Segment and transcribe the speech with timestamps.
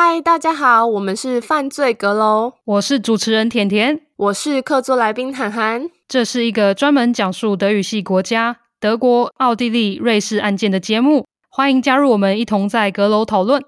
[0.00, 5.90] 嗨，大家好，我们是犯罪阁楼，我是主持人甜甜，我是客座来宾涵涵。
[6.06, 13.60] 这是一个专门讲述德语系国家德国、奥地利、瑞士案件的节目，欢迎加入我们一同在阁楼讨论。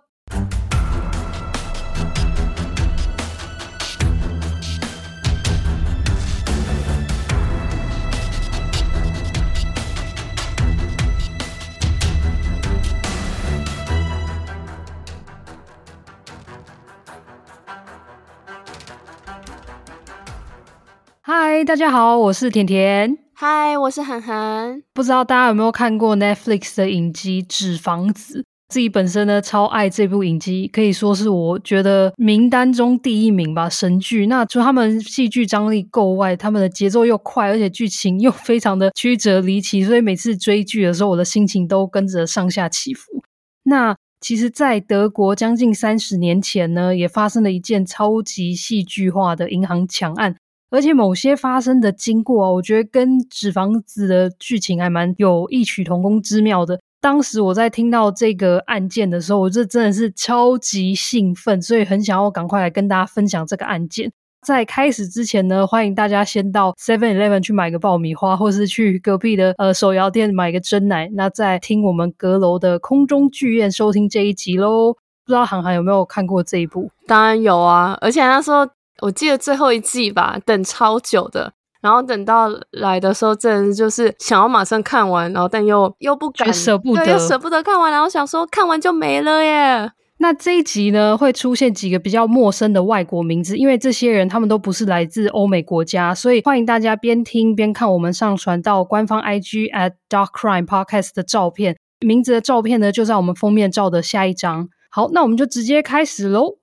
[21.32, 23.16] 嗨，大家好，我是甜甜。
[23.34, 24.82] 嗨，我是涵涵。
[24.92, 28.40] 不知道大家有没有看过 Netflix 的影集《纸房子》？
[28.68, 34.26] 自己本身呢，超爱这部影集，可以说是我觉得名单中第一名吧，神剧。
[34.26, 43.22] 那除了他们戏剧张力够外，他们的节奏又快，而且剧情又非常的曲折离奇，所以每次追剧的时候，我的心情都跟着上下起伏。
[43.62, 50.34] 那其实，在德国将近三十年前呢，也发生了一件超级戏剧化的银行抢案。
[50.70, 56.80] 而且某些发生的经过啊，我觉得跟《纸房子》的剧情还蛮有异曲同工之妙的。
[57.00, 64.12] 当时我在听到这个案件的时候，我这真的是超级兴奋，所以很想要赶快来跟大家分享这个案件。
[64.46, 71.10] 在开始之前呢，欢迎大家先到 Seven Eleven 去买个爆米花，或是去隔壁的呃手摇店买个真奶。
[71.14, 74.92] 那再听我们阁楼的空中剧院收听这一集喽。
[74.92, 76.90] 不知道涵涵有没有看过这一部？
[77.06, 78.68] 当然有啊，而且那时候。
[79.00, 89.90] 我记得最后一季吧，等超久的，然后等到来的时候，真的就是想要马上看完，然后但又又不敢舍不得，又舍不得看完，然后想说看完就没了耶。
[90.22, 104.68] 那这一集呢，会出现几个比较陌生的外国名字，因为这些人他们都不是来自欧美国家，所以欢迎大家边听边看我们上传到官方 IG at Dark Crime Podcast 的照片，名字的照片呢就在我们封面照的下一张。
[104.90, 106.59] 好，那我们就直接开始喽。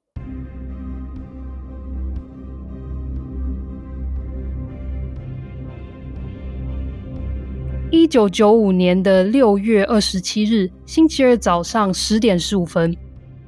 [7.90, 12.94] 一九九五年的六月二十七日，星期二早上十点十五分，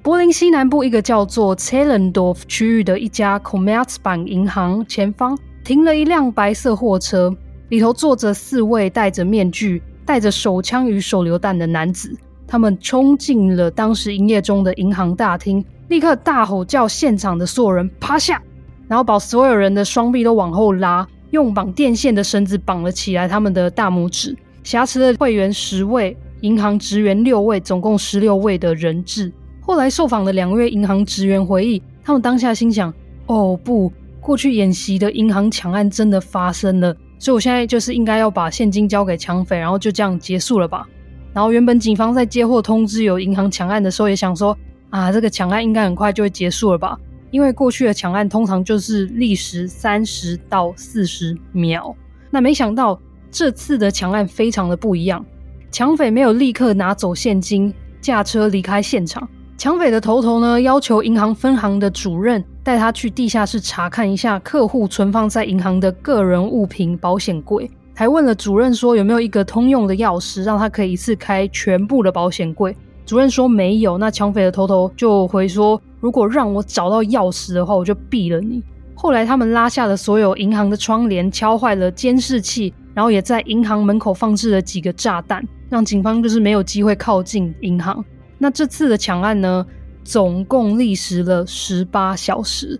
[0.01, 7.35] 柏林西南部一个叫做 Zehlendorf 区域的一家 Commerzbank 银行前方停了一辆白色货车，
[7.67, 12.15] 里头坐着四位戴着面具、带着手枪与手榴弹的男子。
[12.47, 18.41] 他们冲进了当时营业中的银行大厅，立刻大吼叫现场的所有人趴下，
[18.87, 21.05] 然后把所有人的双臂都往后拉。
[21.31, 24.35] 用绑电线的绳子绑了起来，他们的大拇指。
[24.63, 29.31] 挟持了会员十位，银行职员六位，总共十六位的人质。
[29.61, 32.93] 后来受访的两位银行职员回忆，他们当下心想
[33.27, 40.87] ：“哦不，过去演习的银行抢案真的发生了，所以我现在就是应该要把现金交给抢匪，然后就这样结束了吧。”
[41.33, 44.57] 然后原本警方在接获通知有银行抢案的时候，也想说
[44.89, 46.97] ：“啊，这个抢案应该很快就会结束了吧。”
[47.31, 51.95] 因为过去的抢案通常就是历时三十到四十秒，
[52.29, 52.99] 那没想到
[53.31, 55.23] 这次的抢案非常的不一样。
[55.71, 59.27] 抢匪没有立刻拿走现金，驾车离开现场。
[59.57, 72.75] 抢匪的头头呢，要求银行分行的主任带他去地下室查看一下客户存放在银行的个人物品保险柜，还问了主任说有没有一个通用的钥匙，让他可以一次开全部的保险柜。
[73.05, 78.63] 主任说没有，那抢匪的头头就回说，如果让我找到钥匙的话，我就毙了你。
[78.95, 88.03] 后来他们拉下了所有银行的窗帘，敲坏了监视器，然后也在银行门口放置了几个炸弹，让警方就是没有机会靠近银行。
[88.37, 89.65] 那这次的抢案呢，
[90.03, 92.79] 总共历时了十八小时。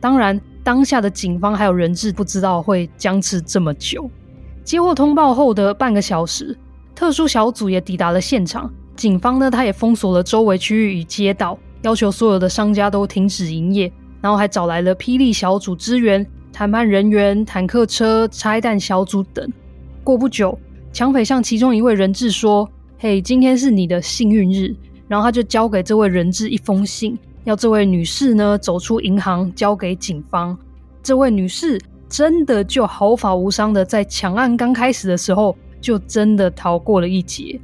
[0.00, 4.10] 当然，当下的警方还有人质不知道会僵持这么久。
[4.64, 6.56] 接获通报后的半个小时，
[6.94, 8.70] 特殊小组也抵达了现场。
[8.96, 19.50] 警方呢，他也封锁了周围区域与街道，要求所有的商家都停止营业，然后还找来了霹雳小组支援、谈判人员、坦克车、拆弹小组等。
[20.02, 20.58] 过不久，
[20.92, 22.68] 抢匪向其中一位人质说
[22.98, 24.74] ：“嘿，今天是你的幸运日。”
[25.06, 30.56] 然后他就交给这位人质一封信，要这位女士呢走出银行，交给警方。
[31.02, 37.58] 这位女士真的就毫发无伤的，在抢案刚开始的时候，就真的逃过了一劫。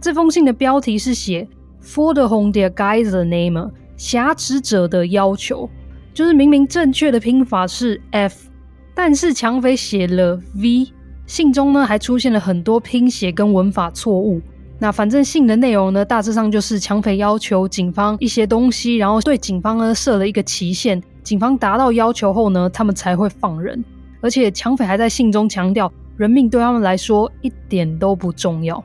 [0.00, 1.46] 这封信的标题是写
[1.86, 5.70] For the Hong der Geiselnehmer”，挟持者的要求，
[6.12, 8.48] 就是明明正确的拼法是 F，
[8.92, 10.92] 但是抢匪写了 V。
[11.26, 14.40] 信中呢还出现了很多拼写跟文法错误。
[14.78, 23.82] 那反正信的内容呢，大致上就是抢匪要求警方一些东西，然后对警方呢设了一个期限，警方达到要求后呢，他们才会放人。
[24.20, 28.82] 而且抢匪还在信中强调，人命对他们来说一点都不重要。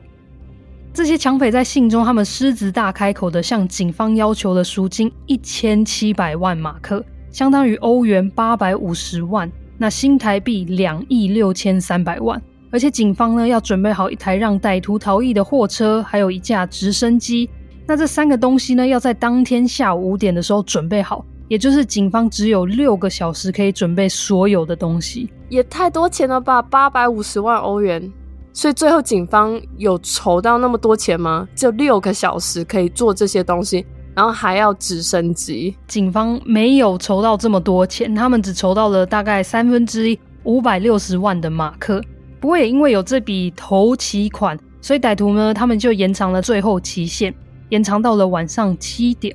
[0.94, 12.40] 这些抢匪在信中，他们狮子大开口的向警方要求了赎金一千七百万马克，相当于欧元八百五十万，那新台币两亿六千三百万。
[12.70, 17.48] 而且警方呢要准备好一台让歹徒逃逸的货车，还有一架直升机。
[17.86, 25.30] 那这三个东西呢要在当天下午五点的时候准备好，也就是警方只有六个小时可以准备所有的东西。
[25.48, 28.12] 也太多钱了吧，八百五十万欧元。
[28.54, 31.48] 所以最后警方有筹到那么多钱吗？
[31.56, 33.84] 就六个小时可以做这些东西，
[34.14, 35.74] 然后还要直升机。
[35.88, 42.02] 警方没有筹到这么多钱，他们只筹到了大概三分之一，五百六十万的马克。
[42.40, 47.34] 不过也因为有这笔头期款，所以歹徒呢，他们就延长了最后期限，
[47.70, 49.34] 延长到了晚上七点。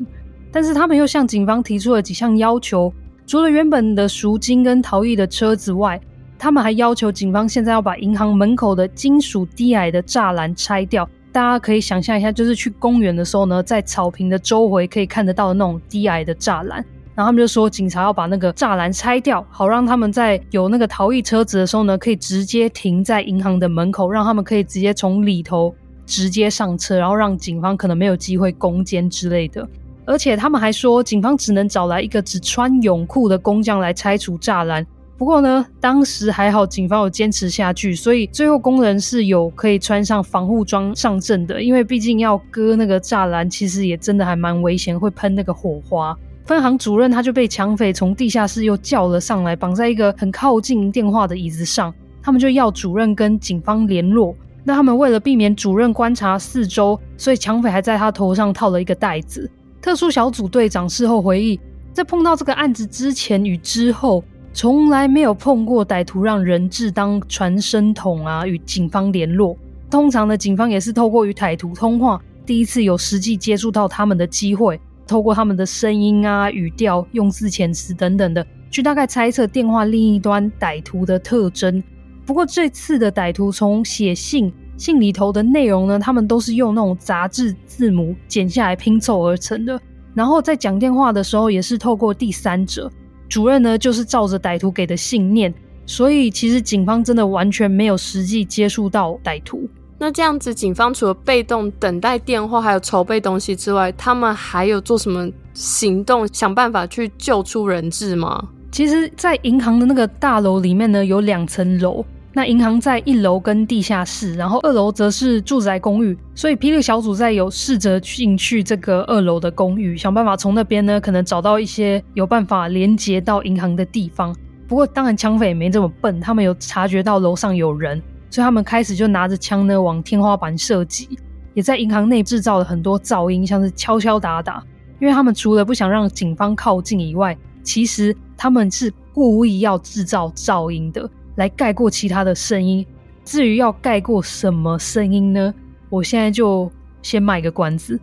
[0.51, 2.93] 但是他们又向警方提出了几项要求，
[3.25, 5.99] 除了原本的赎金跟逃逸的车子外。
[6.37, 11.07] 他们还要求警方现在要把银行门口的金属低矮的栅栏拆掉。
[11.31, 16.83] 大家可以想象一下，就是去公园的时候呢，在草坪的周围可以看得到的那种低矮的栅栏。
[17.13, 25.75] 然后他们就说，警察要把那个栅栏拆掉，好让他们在有那个逃逸车子的时候呢，可以直接停在银行的门口，让他们可以直接从里头
[26.05, 29.67] 直接上车，然后让警方可能没有机会攻坚之类的。
[30.05, 34.85] 而且他们还说，警方只能找来一个只穿泳裤的工匠来拆除栅栏。
[35.17, 41.59] 不过呢，当时还好，警方有坚持下去，所以最后工人是有可以穿上防护装上阵的。
[41.59, 46.15] 因为毕竟要割那个栅栏，其实也真的还蛮危险，会喷那个火花。
[46.45, 51.91] 分行主任他就被抢匪从地下室又叫了上来，绑在一个很靠近电话的椅子上。
[52.21, 54.35] 他们就要主任跟警方联络。
[54.63, 59.49] 那他们为了避免主任观察四周，所以抢匪还在他头上套了一个袋子。
[59.81, 61.59] 特殊小组队长事后回忆，
[61.91, 64.23] 在碰到这个案子之前与之后。
[64.57, 69.56] 从来没有碰过歹徒让人质当传声筒啊，与警方联络。
[69.88, 81.83] 通常的警方也是透过与歹徒通话，第一次有实际接触到他们的机会，透过他们的声音啊、语调、用字遣词等等的，去大概猜测电话另一端歹徒的特征。
[82.25, 89.80] 不过这次的歹徒从写信，信里头的内容呢，他们都是用那种杂志字母剪下来拼凑而成的。
[90.15, 92.92] 然后在讲电话的时候，也是透过第三者。
[93.29, 95.53] 主任呢，就是照着歹徒给的信念，
[95.85, 99.68] 所以其实警方真的完全没有实际接触到歹徒。
[100.00, 108.47] 那这样子，警方除了被动等待电话，还有筹备东西之外，他们还有做什么行动，想办法去救出人质吗？
[108.71, 112.06] 其实，在银行的那个大楼里面呢，有两层楼。
[112.37, 124.35] 那银行在一楼跟地下室，然后二楼则是住宅公寓，所以霹雳小组在有试着进去这个二楼的公寓，想办法从那边呢，可能找到一些有办法连接到银行的地方。
[124.67, 127.99] 不过当然抢匪也没这么笨，他们有察觉到楼上有人，
[128.29, 131.17] 所以他们开始就拿着枪呢往天花板射击，
[131.55, 134.63] 也在银行内制造了很多噪音，像是敲敲打打。
[134.99, 141.09] 因为他们除了不想让警方靠近以外，其实他们是故意要制造噪音的。
[141.37, 142.85] 来盖过其他的声音。
[143.25, 145.53] 至于要盖过什么声音呢？
[145.89, 147.99] 我现在就先卖个关子。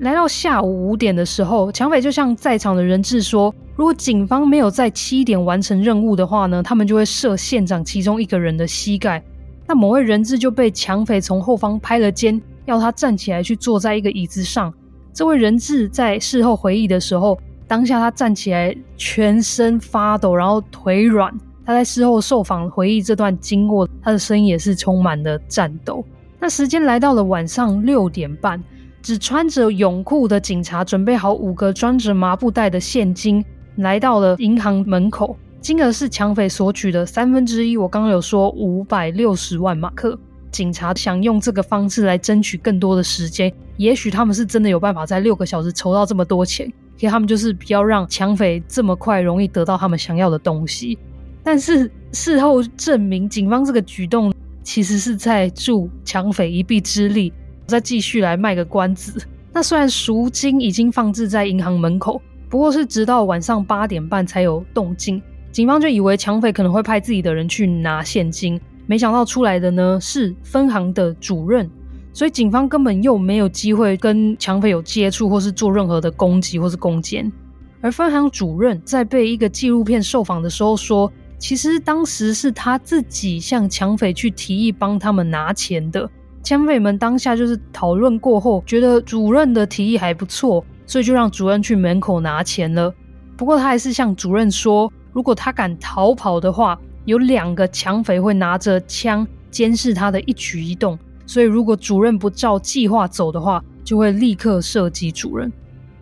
[0.00, 9.22] 来到下午五点的时候，抢匪就向在场的人质说：“如果警方没有在七点完成任务的话呢，他们就会射县长其中一个人的膝盖。”
[9.66, 14.72] 那某位人质就被抢匪从后方拍了肩，要他站起来去坐在一个椅子上。
[15.12, 21.32] 这位人质在事后回忆的时候，当下他站起来，全身发抖，然后腿软。
[21.66, 26.04] 他在事后受访回忆这段经过，他的声音也是充满了颤抖。
[26.38, 28.62] 那时间来到了晚上六点半，
[29.00, 33.44] 只穿着泳裤的警察准备好五个装着麻布袋的现金，
[33.76, 35.36] 来到了银行门口。
[35.60, 37.78] 金额是抢匪索取的三分之一。
[37.78, 40.18] 我刚刚有说五百六十万马克。
[40.52, 50.96] 警察想用这个方式来争取更多的时间，也许他们是真的有办法在六个小时筹到这么多钱，可以他们就是不要让抢匪这么快容易得到他们想要的东西。
[51.44, 54.34] 但是事后证明，警方这个举动
[54.64, 57.32] 其实是在助抢匪一臂之力。
[57.66, 59.26] 再继续来卖个关子。
[59.50, 62.20] 那虽然赎金已经放置在银行门口，
[62.50, 65.22] 不过是直到晚上八点半才有动静。
[65.50, 71.70] 警方就以为抢匪可能会派自己的人去拿现金，没想到出来的呢是分行的主任，
[72.12, 77.32] 所以警方根本又没有机会跟抢匪有接触，或是做任何的攻击或是攻坚。
[77.80, 81.10] 而分行主任在被一个纪录片受访的时候说。
[81.46, 86.10] 其实当时是他自己向抢匪去提议帮他们拿钱的，
[86.42, 92.90] 抢匪们当下就是讨论过后，觉得主任的提议还不错，所以就让主任去门口拿钱了。
[93.36, 105.52] 不过他还是向主任说，如果他敢逃跑的话，有两个抢匪会拿着枪监视他的一举一动，所以如果主任不照计划走的话，就会立刻射击主任。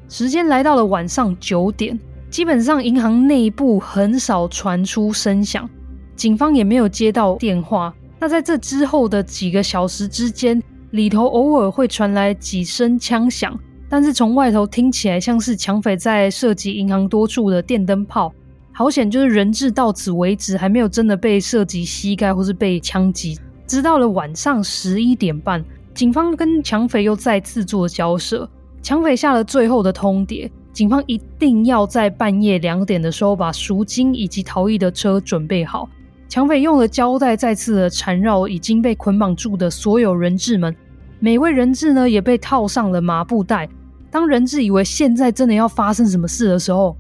[0.09, 1.99] 时间来到了晚上九点，
[2.33, 5.69] 基本上银行内部很少传出声响，
[6.17, 7.95] 警方也没有接到电话。
[8.19, 10.61] 那在这之后的几个小时之间，
[10.93, 13.55] 里头偶尔会传来几声枪响，
[13.87, 18.33] 但是从外头听起来像是抢匪在射击银行多处的电灯泡。
[18.73, 23.39] 好险，就是人质到此为止还没有真的被射击膝盖或是被枪击。
[23.67, 25.63] 直到了晚上十一点半，
[25.93, 28.49] 警方跟抢匪又再次做交涉，
[28.83, 35.89] 抢匪下了最后的通牒，警方一定要在半夜两点的时候把赎金以及逃逸的车准备好。
[36.29, 40.75] 抢匪用了胶带再次的缠绕已经被捆绑住的所有人质们，
[41.21, 43.69] 每位人质呢也被套上了麻布袋。
[44.11, 46.97] 当人质以为现在真的要发生什么事的时候，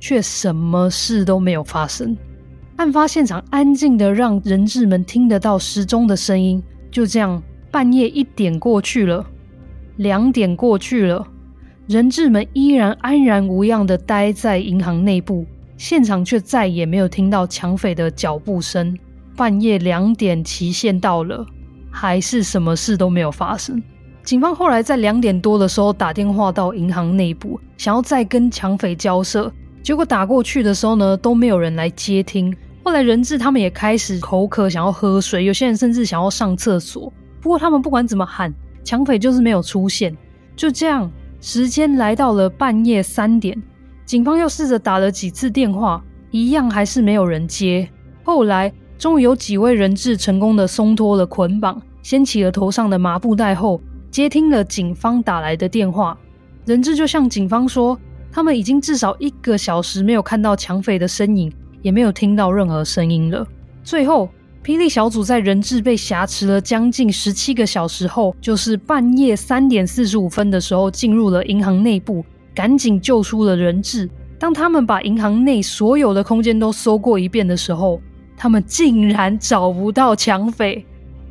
[0.00, 2.16] 却什么事都没有发生。
[2.76, 6.60] 案发现场安静的让人质们听得到时钟的声音。
[6.90, 9.24] 就这样，半夜一点过去了，
[9.98, 11.24] 两点过去了，
[11.86, 15.44] 人质们依然安然无恙的待在银行内部。
[15.76, 18.96] 现场却再也没有听到抢匪的脚步声。
[19.36, 21.44] 半夜两点，期限到了，
[21.90, 23.82] 还是什么事都没有发生。
[24.22, 32.56] 警方后来在两点多的时候打电话到银行内部，想要再跟抢匪交涉，结果打过去的时候呢，都没有人来接听。
[32.82, 37.12] 后来人质他们也开始口渴，想要喝水，有些人甚至想要上厕所。
[37.40, 40.16] 不过他们不管怎么喊，抢匪就是没有出现。
[40.56, 41.10] 就这样，
[41.46, 43.62] 时间来到了半夜三点。
[44.06, 47.86] 警方又试着打了几次电话，一样还是没有人接。
[48.22, 53.78] 后来，终于有几位人质成功的松脱了捆绑，掀起了头上的麻布袋后，
[54.10, 56.16] 接听了警方打来的电话。
[56.64, 57.98] 人质就向警方说，
[58.32, 63.46] 他们已经至少一个小时没有看到抢匪的身影，也没有听到任何声音了。
[63.82, 64.30] 最后，
[64.64, 72.24] 霹雳小组在人质被挟持了将近十七个小时后，就是半夜三点四十五分的时候，进入了银行内部。
[72.54, 74.08] 赶紧救出了人质。
[74.38, 78.00] 当他们把银行内所有的空间都搜过一遍的时候，
[78.38, 80.86] 他们竟然找不到抢匪，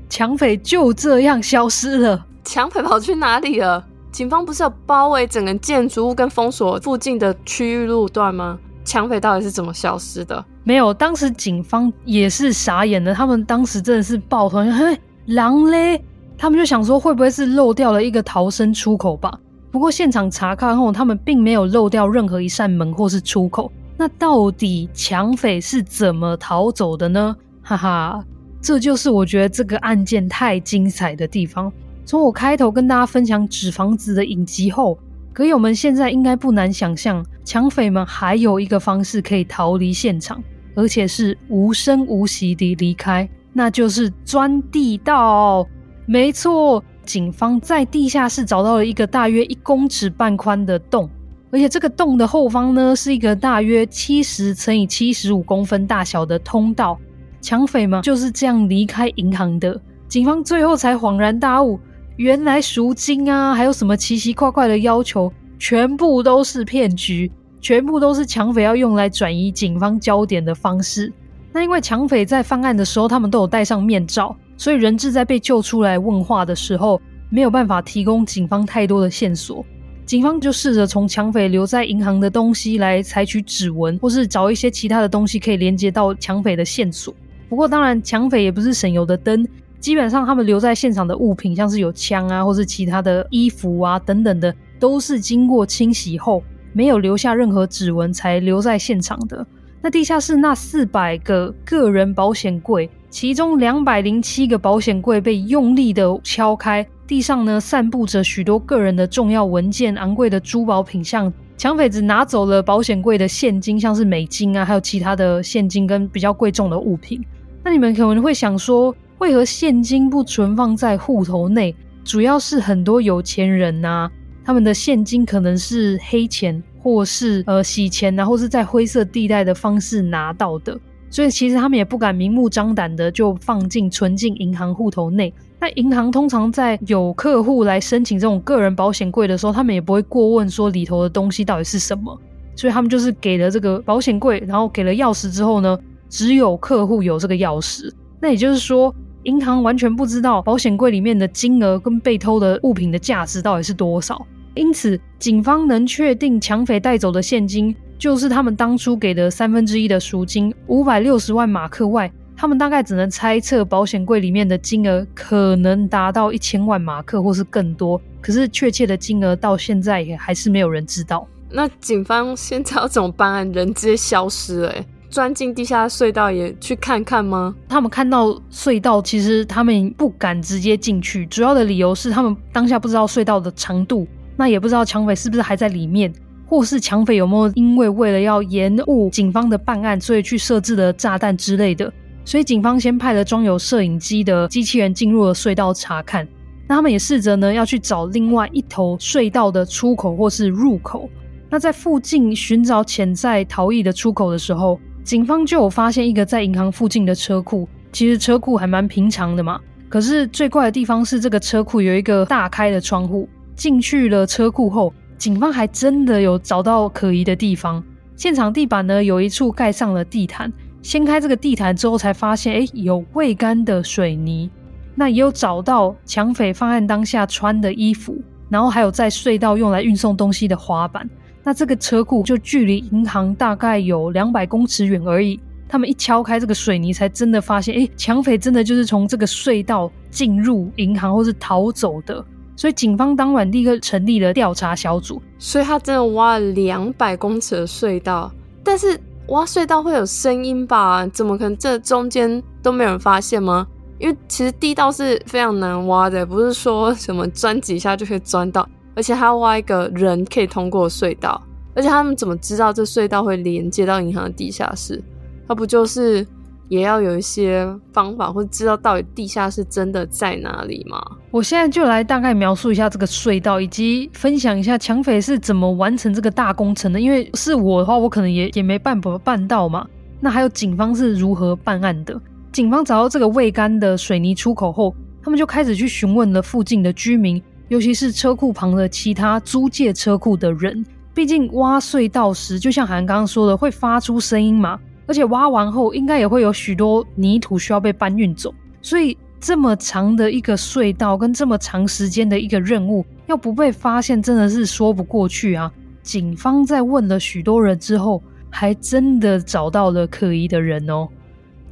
[0.09, 2.27] 抢匪就这样消失了。
[2.43, 3.83] 抢匪跑去哪里了？
[4.11, 8.59] 警方不是有包围整个建筑物跟封锁附近的区域路段吗？
[8.83, 10.43] 抢匪到底是怎么消失的？
[10.63, 13.13] 没有，当时警方也是傻眼的。
[13.13, 14.97] 他们当时真的是抱团，嘿，
[15.27, 16.01] 狼嘞！
[16.37, 19.39] 他们就想说，会不会是漏掉了一个逃生出口吧？
[19.71, 23.71] 不过现场查看后，他们并没有漏掉任何一扇门或是出口。
[23.97, 27.35] 那到底抢匪是怎么逃走的呢？
[27.61, 28.23] 哈哈，
[28.61, 31.71] 这就是我觉得这个案件太精彩的地方。
[32.05, 34.97] 从我开头跟大家分享纸房子的影集后，
[35.33, 40.41] 阁友们现在应该不难想象，抢匪们还有一个方式可以逃离现场，
[40.75, 45.67] 而且是无声无息地离开，那就是钻地道。
[46.05, 46.83] 没错。
[47.05, 51.09] 警方在地下室找到了一个大约一公尺半宽的洞，
[51.51, 56.97] 而且这个洞的后方呢，是一个大约七十乘以七十五公分大小的通道。
[57.41, 59.77] 抢匪们就是这样离开银行的。
[60.07, 61.77] 警方最后才恍然大悟，
[62.17, 71.11] 原来赎金啊，还有什么奇奇怪怪的要求，全部都是骗局，全部都是抢匪要用来转移警方焦点的方式。
[71.51, 74.35] 那因为抢匪在犯案的时候，他们都有戴上面罩。
[74.57, 79.65] 所以人质在被救出来问话的时候，没有办法提供警方太多的线索。
[80.05, 87.13] 警方就试着从抢匪留在银行的东西来采取指纹，或是找一些其他的东西可以连接到抢匪的线索。
[87.49, 89.47] 不过，当然抢匪也不是省油的灯，
[89.83, 99.45] 基本上他们留在现场的物品，像是有枪啊，或是其他的衣服啊等等的，都是经过清洗后没有留下任何指纹才留在现场的。
[99.81, 102.89] 那地下室那四百个个人保险柜。
[103.09, 111.31] 其中两百零七个保险柜被用力的敲开，地上呢散布着许多个人的重要文件、昂贵的珠宝品项。
[111.57, 117.21] 抢匪只拿走了保险柜的现金，像是美金啊，还有其他的现金跟比较贵重的物品。
[117.65, 121.73] 那你们可能会想说，为何现金不存放在户头内？
[122.03, 124.11] 主要是很多有钱人呐、啊，
[124.43, 130.77] 他们的现金可能是黑钱，或是呃洗钱啊，或是在灰色地带的方式拿到的。
[131.09, 135.33] 所以其实他们也不敢明目张胆的就放进存进银行户头内。
[135.57, 142.19] 那银行通常在有客户来申请这种个人保险柜的时候，他们也不会过问说里头的东西到底是什么。
[142.57, 147.89] 所以他们就是给了这个保险柜，然后给了钥匙之后呢，只有客户有这个钥匙。
[148.19, 154.25] 那也就是说，银行完全不知道保险柜里面的金额跟被偷的物品的价值到底是多少。
[154.55, 157.75] 因此，警方能确定抢匪带走的现金。
[157.99, 171.25] 就是他们当初给的三分之一的赎金五百六十万马克外，他们大概只能猜测保险柜里面的金额可能达到一千万马克或是更多，可是确切的金额到现在也还是没有人知道。
[171.49, 173.49] 那警方现在要怎么办案？
[173.53, 177.53] 人直接消失了，欸，钻进地下隧道也去看看吗？
[177.69, 186.11] 他们看到隧道，其实他们不敢直接进去，主要的理由是他们当下不知道隧道的长度，那也不知道抢匪是不是还在里面，
[186.47, 191.93] 或是抢匪有没有因为为了要延误警方的办案，所以去设置了炸弹之类的。
[192.25, 196.27] 所以警方先派了装有摄影机的机器人进入了隧道查看。
[196.67, 201.07] 那他们也试着呢要去找另外一头隧道的出口或是入口。
[201.51, 207.67] 那在附近寻找潜在逃逸的出口的时候，警方就有发现一个在银行附近的车库。
[207.91, 213.29] 其实车库还蛮平常的嘛，可是最怪的地方是这个车库有一个大开的窗户。
[213.55, 217.83] 进去了车库后，警方还真的有找到可疑的地方。
[218.15, 224.49] 现场地板呢有一处盖上了地毯，掀开这个地毯之后才发现，哎，有未干的水泥。
[224.95, 228.17] 那也有找到抢匪犯案当下穿的衣服，
[228.49, 231.07] 然后还有在隧道用来运送东西的滑板。
[231.43, 235.39] 那这个车库就距离银行大概有两百公尺远而已。
[235.67, 242.23] 他们一敲开这个水泥，才真的发现，哎，抢匪真的就是从这个隧道进入银行或是逃走的。
[242.55, 245.19] 所以警方当晚立刻成立了调查小组。
[245.39, 248.31] 所以他真的挖了两百公尺的隧道，
[248.63, 251.07] 但是挖隧道会有声音吧？
[251.07, 253.65] 怎么可能这中间都没有人发现吗？
[253.97, 258.67] 因为其实地道是非常难挖的，不是说什么钻几下就可以钻到。
[258.95, 261.41] 而且他要挖一个人可以通过隧道，
[261.75, 265.01] 而且他们怎么知道这隧道会连接到银行的地下室？
[265.47, 266.25] 他不就是
[266.69, 271.01] 也要有一些方法，或知道到底地下室真的在哪里吗？
[271.31, 276.99] 我现在就来大概描述一下这个隧道，以及分享一下抢匪是怎么完成这个大工程的。
[276.99, 279.85] 因为是我的话，我可能也也没办法办到嘛。
[280.19, 282.19] 那还有警方是如何办案的？
[282.51, 287.41] 警方找到这个未干的水泥出口后，他们就开始去询问了附近的居民。
[287.69, 305.71] 尤其是车库旁的其他租借车库的人，毕竟挖隧道时，就像韩刚刚说的，会发出声音嘛，而且挖完后应该也会有许多泥土需要被搬运走，所以这么长的一个隧道跟这么长时间的一个任务，要不被发现真的是说不过去啊！
[306.01, 311.07] 警方在问了许多人之后，还真的找到了可疑的人哦。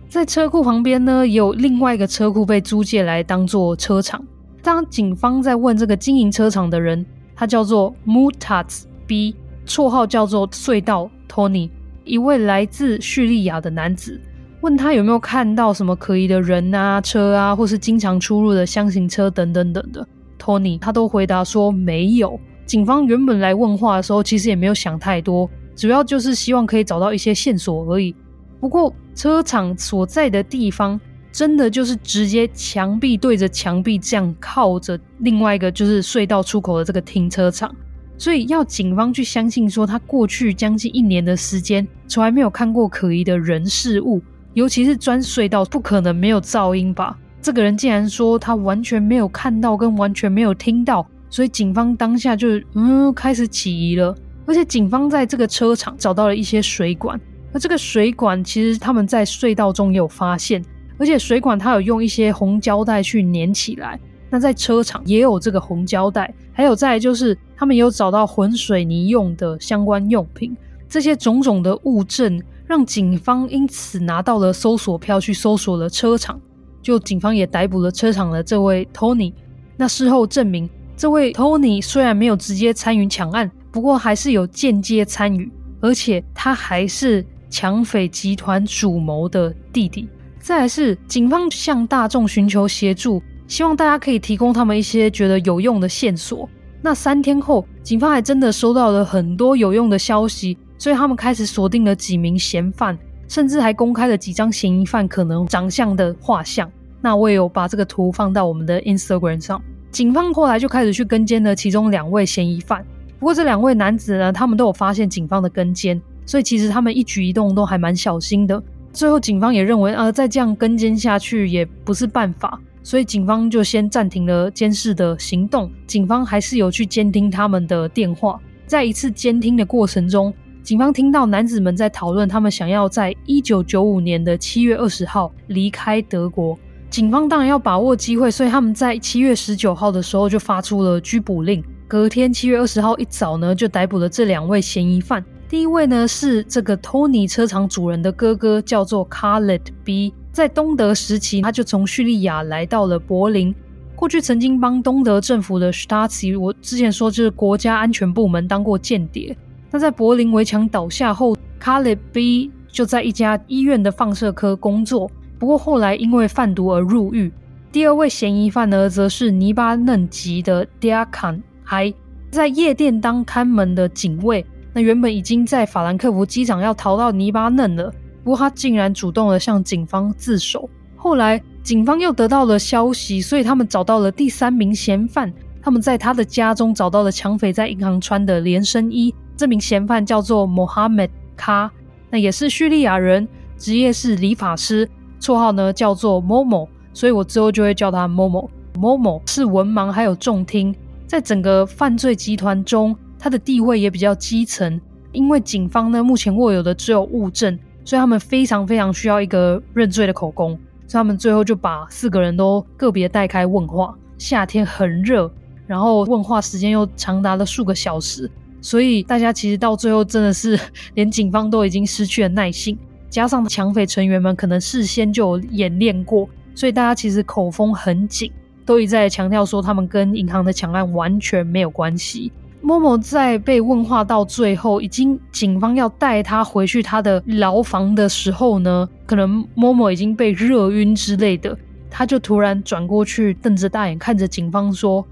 [0.10, 4.24] 在车库旁边呢，也有另外一个车库被租借来当做车场。
[4.64, 11.70] 当警方在问这个经营车场的人，他叫做 Mutats B，绰号叫做隧道 Tony，
[12.04, 14.22] 一位来自叙利亚的男子，
[14.62, 20.08] 问他有没有看到什么可疑的人啊、车啊，或是经常出入的厢型车等等等的。
[20.40, 22.40] Tony 他都回答说没有。
[22.66, 28.16] 警方原本来问话的时候，其实也没有想太多，主要就是希望可以找到一些线索而已。
[28.60, 31.02] 不过车厂所在的地方。
[31.32, 37.74] 真的就是直接墙壁对着墙壁这样靠着另外一个就是隧道出口的这个停车场，
[38.18, 44.22] 所以要警方去相信说他过去将近一年的时间从来没有看过可疑的人事物，
[44.54, 47.18] 尤其是钻隧道不可能没有噪音吧？
[47.42, 54.16] 这个人竟然说他完全没有看到跟完全没有听到，所以警方当下就嗯开始起疑了。
[54.46, 57.20] 而且警方在这个车场找到了一些水管，
[57.54, 60.62] 而这个水管其实他们在隧道中也有发现。
[61.02, 70.56] 而且水管它有用一些红胶带去粘起来，那在车场也有这个红胶带，还有再就是他们有找到混水泥用的相关用品，
[70.88, 76.40] 这些种种的物证让警方因此拿到了搜索票去搜索了车场，
[76.84, 79.34] 就警方也逮捕了车场的这位 Tony。
[79.76, 90.08] 那事后证明，这位 Tony 虽然没有直接参与抢案，不过还是有间接参与，而且他还是抢匪集团主谋的弟弟。
[90.42, 96.50] 再来是警方向大众寻求协助，希望大家可以提供他们一些觉得有用的线索。
[96.82, 106.70] 那三天后，警方还真的收到了很多有用的消息，所以他们开始锁定了几名嫌犯，甚至还公开了几张嫌疑犯可能长相的画像。
[107.02, 109.62] 那我也有把这个图放到我们的 Instagram 上。
[109.92, 112.84] 警方后来就开始去跟监了其中两位嫌疑犯，
[113.20, 118.62] 不过这两位男子呢，他们都有发现警方的跟监，所以其实他们一举一动都还蛮小心的。
[118.94, 125.72] 最后，警方也认为，呃，再这样跟监下去也不是办法，所以警方就先暂停了监视的行动。
[125.88, 136.58] 警方还是有去监听他们的电话，在一次监听的过程中，警方听到男子们在讨论他们想要在一九九五年的七月二十号离开德国。
[136.90, 141.64] 警方当然要把握机会，所以他们在七月十九号的时候就发出了拘捕令。
[141.88, 145.24] 隔天七月二十号一早呢，就逮捕了这两位嫌疑犯。
[145.52, 150.14] 第一位呢是这个 Tony 车厂主人的哥哥，叫做 Khaled B。
[150.32, 153.54] 在东德时期，他就从叙利亚来到了柏林。
[153.94, 159.36] 过去曾经帮东德政府的 Stasi，我之前说就是国家安全部门当过间谍。
[159.70, 165.12] 那在柏林围墙倒下后，Khaled B 就在一家医院的放射科工作。
[165.38, 167.30] 不过后来因为贩毒而入狱。
[167.74, 171.94] 第二位嫌疑犯呢，则是黎巴嫩籍的 Diakan I，
[172.30, 174.46] 在夜店当看门的警卫。
[174.74, 180.70] 那原本已经在法兰克福机场要逃到黎巴嫩了，不过他竟然主动的向警方自首。
[180.96, 185.32] 后来警方又得到了消息，所以他们找到了第三名嫌犯。
[185.62, 189.14] 他们在他的家中找到了抢匪在银行穿的连身衣。
[189.38, 191.70] 这名嫌犯叫做 Mohammed Ka，
[192.10, 196.68] 那也是叙利亚人，职业是理发师，绰号呢叫做 Momo。
[196.94, 198.50] 所以我之后就会叫他 Momo。
[198.76, 200.76] Momo 是文盲，还有重听，
[201.08, 204.82] 在整个犯罪集团中，他的地位也比较基层。
[205.12, 210.58] 因为警方呢目前握有的只有物证，所以他们非常非常需要一个认罪的口供。
[210.88, 213.96] 所以他们最后就把四个人都个别带开问话。
[214.18, 215.32] 夏天很热，
[215.68, 218.30] 然后问话时间又长达了数个小时，
[218.62, 220.60] 所以大家其实到最后真的是
[220.96, 222.78] 连警方都已经失去了耐性，
[223.10, 226.28] 加上抢匪成员们可能事先就有演练过。
[226.54, 228.32] 所以大家其实口风很紧，
[228.66, 232.32] 都一再强调说他们跟银行的抢案完全没有关系。
[232.64, 241.58] 某某在被问话到最后，已经警方要带他回去他的牢房的时候呢，可能某某已经被热晕之类的，
[241.90, 245.04] 他就突然转过去，瞪着大眼看着警方说：“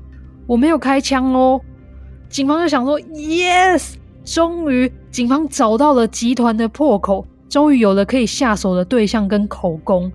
[0.46, 1.60] 我没有开枪哦。”
[2.30, 10.12] 警方就想说：“Yes，终于警方找到了集团的破口，终于有了可以下手的对象跟口供。”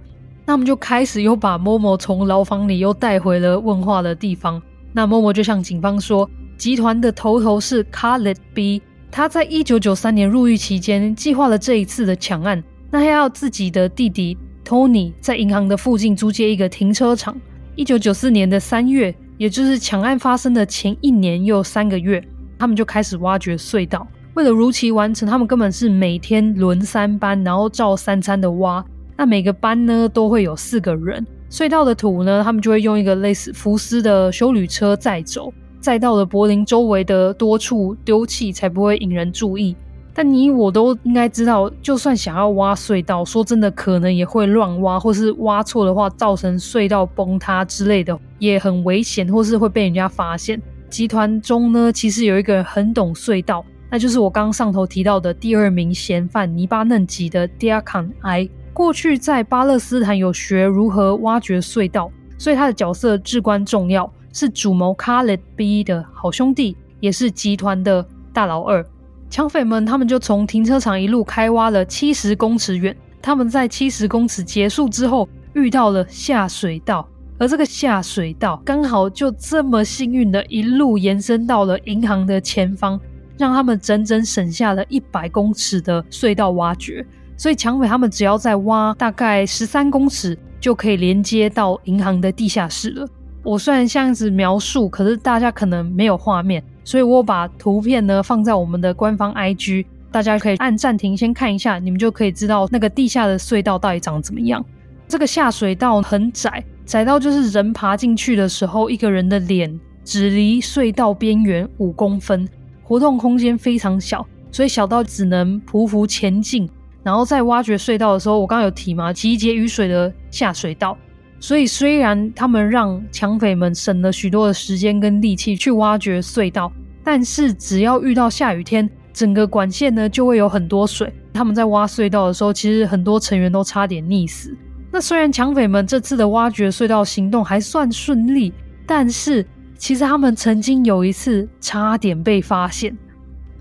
[0.47, 4.62] 那我们就开始又把某某从牢房里又带回了问话的地方。
[4.92, 12.62] 那某某就向警方说，集团的头头是 c a r l e t B，他在一九九三年入狱期间计划了这一次的抢案。
[12.90, 17.36] 那他要自己的弟弟 Tony 在银行的附近租借一个停车场。
[17.74, 22.22] 一九九四年的三月，也就是抢案发生的前一年又三个月，
[22.58, 24.06] 他们就开始挖掘隧道。
[24.34, 28.84] 为了如期完成，他们根本是每天轮三班，然后照三餐的挖。
[29.16, 35.52] 那每个班呢都会有四个人，隧道的土呢，他们就会用一个类似福斯的修旅车载走，
[35.85, 39.77] 载到了柏林周围的多处丢弃，才不会引人注意。
[40.14, 50.59] 但你我都应该知道，就算想要挖隧道，说真的，可能也会乱挖，或是挖错的话，造成隧道崩塌之类的，也很危险，或是会被人家发现。
[50.88, 58.49] 集团中呢，其实有一个人很懂隧道，那就是我刚上头提到的第二名嫌犯，黎巴嫩籍的 Diakan I。
[58.73, 68.85] 过去在巴勒斯坦有学如何挖掘隧道，所以他的角色至关重要，是主谋 Khaled B 的好兄弟，也是集团的大老二。
[69.31, 83.01] 抢匪们他们就从停车场一路开挖了七十公尺远，他们在七十公尺结束之后遇到了下水道，而这个下水道刚好就这么幸运的一路延伸到了银行的前方，
[83.38, 87.07] 让他们整整省下了一百公尺的隧道挖掘。
[87.37, 93.09] 所以抢匪他们只要再挖大概十三公尺，就可以连接到银行的地下室了。
[93.44, 104.64] 我虽然这样子描述，可是大家可能没有画面，所以我把图片呢放在我们的官方 IG，大家可以按暂停先看一下，你们就可以知道那个地下的隧道到底长怎么样。
[105.07, 112.48] 这个下水道很窄，窄到就是人爬进去的时候，一个人的脸只离隧道边缘五公分，
[112.83, 116.66] 活动空间非常小，所以小到只能匍匐前进。
[117.02, 120.96] 然后在挖掘隧道的时候，我刚刚有提嘛，集结雨水的下水道。
[121.44, 126.72] 所以虽然他们让抢匪们省了许多的时间跟力气去挖掘隧道，
[127.04, 131.12] 但是只要遇到下雨天，整个管线呢就会有很多水。
[131.35, 134.57] 他们在挖隧道的时候，其实很多成员都差点溺死。
[134.90, 138.50] 那虽然抢匪们这次的挖掘隧道行动还算顺利，
[138.87, 142.96] 但是其实他们曾经有一次差点被发现。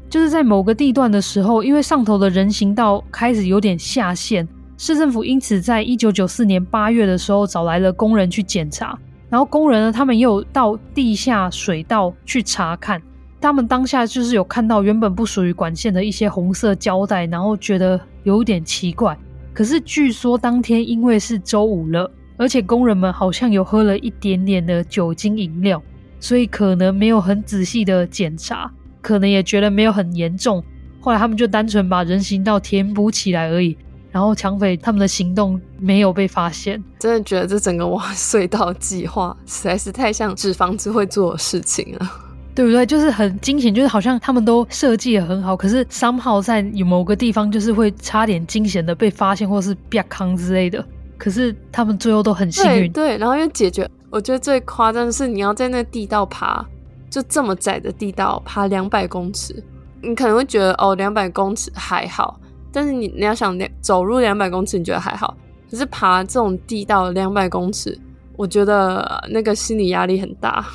[0.10, 4.48] 就是在某个地段的时候，因为上头的人行道开始有点下陷，
[4.86, 9.00] 市政府因此在一九九四年八月的时候找来了工人去检查。
[9.30, 13.02] 然后工人呢，他们又到地下水道去查看，
[13.40, 19.18] 他们当下就是有看到原本不属于管线的一些红色胶带，然后觉得有点奇怪。
[19.54, 25.82] 可是据说当天因为是周五了，而且工人们好像有喝了一点点的酒精饮料，
[26.20, 28.70] 所以可能没有很仔细的检查。
[29.02, 30.62] 可能也觉得没有很严重，
[31.00, 33.78] 后来他们就单纯把人行道填补起来而已。
[34.14, 42.12] 然后抢匪他们的行动没有被发现，真的觉得这整个挖隧道计划实在是太像纸房子会做的事情了，
[42.54, 42.86] 对不对？
[42.86, 50.86] 就是很惊险，就是好像他们都设计的很好，可是 somehow 在有某个地方就是会差点惊险的被发现，或是变康之类的。
[51.18, 52.92] 可是他们最后都很幸运。
[52.92, 53.90] 对，对，然后又解决。
[54.12, 56.64] 我觉得最夸张的是，你要在那地道爬，
[57.10, 59.64] 就这么窄的地道爬两百公尺，
[60.02, 62.40] 你可能会觉得哦，两百公尺还好。
[62.74, 65.38] 但是你你要想两走路两百公尺，你觉得还好，
[65.70, 67.98] 可是爬这种地道两百公尺，
[68.36, 70.66] 我觉得那个心理压力很大。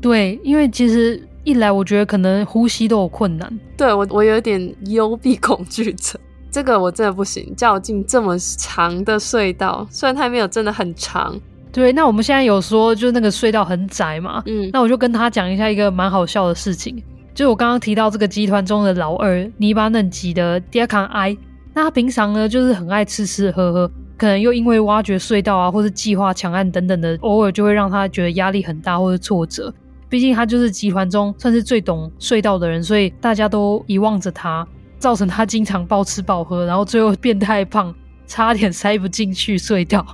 [0.00, 3.60] 对，因为其实一来我觉得可能呼吸都有困难。
[3.76, 7.54] 对，我我有点幽闭恐惧症，这个我真的不行。
[7.56, 11.40] 叫我进这么长的隧道，虽然它没有真的很长。
[11.72, 17.02] 对，那我们现在有说就是那个隧道很窄嘛，嗯，那我就跟他讲一下一个蛮好笑的事情。
[17.34, 21.36] 就我刚刚提到这个集团中的老二，黎巴嫩籍的 Diakan I，
[21.74, 29.74] 那他平常呢就是很爱吃吃喝喝，可能又因为挖掘隧道啊，或是计划抢案等等的，偶尔就会让他觉得压力很大或者挫折。
[30.08, 34.64] 毕竟他就是集团中算是最懂隧道的人，所以大家都遗忘着他，
[35.00, 37.92] 造成他经常暴吃暴喝，然后最后变太胖，
[38.28, 40.06] 差点塞不进去隧道。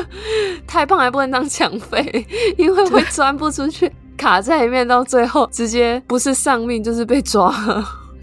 [0.66, 2.26] 太胖还不能当抢匪，
[2.58, 3.90] 因为会钻不出去。
[4.20, 7.50] 卡在里面，到最后直接不是丧命就是被抓。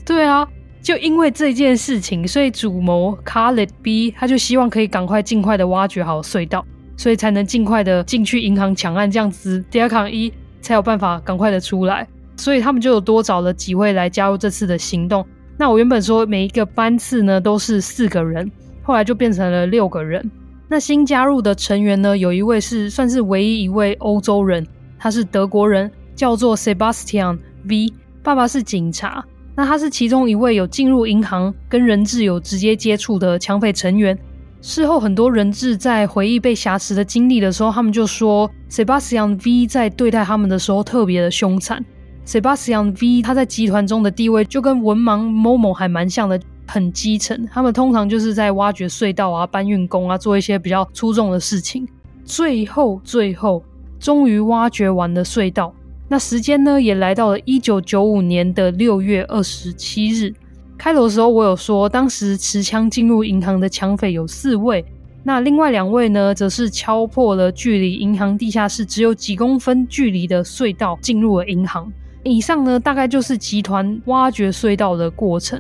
[0.06, 0.48] 对啊，
[0.80, 6.64] 就因为这件事情，所以主谋 Khaled B 他就希望可以赶快尽快的挖掘好隧道，
[6.96, 10.32] 所以才能尽快的进去银行抢案，这样子 Diakan 一
[10.62, 12.08] 才有办法赶快的出来。
[12.36, 15.26] 所以他们就有多找了几位来加入这次的行动。
[15.58, 18.52] 那我原本说每一个班次呢都是四个人，
[18.84, 20.30] 后来就变成了六个人。
[20.70, 24.64] 那新加入的成员呢，有一位是算是唯一一位欧洲人。
[24.98, 29.24] 他是德国人，叫做 Sebastian V，爸爸是警察。
[29.56, 34.18] 那他是其中一位有进入银行跟人质有直接接触的抢匪成员。
[34.62, 41.84] 事后很多人质在回忆被挟持的经历的时候，他们就说 Sebastian V 在对待他们的时候特别的凶残。
[42.26, 47.48] Sebastian V 他在集团中的地位就跟文盲 Momo 还蛮像的，很基层。
[47.52, 51.88] 他们通常就是在挖掘隧道啊、搬运工啊，做一些比较粗重的事情。
[52.26, 53.64] 最后，最后。
[54.00, 55.74] 终于挖掘完了隧道，
[56.08, 60.34] 那时间呢也来到了一九九五年的六月二十七日。
[60.78, 64.86] 开头的时候我有说，当时持枪进入银行的抢匪有四位，
[65.24, 71.92] 那另外两位呢，则是敲破了距离银行地下室只有几公分距离的隧道进入了银行。
[72.24, 75.60] 以上呢，大概就是集团挖掘隧道的过程。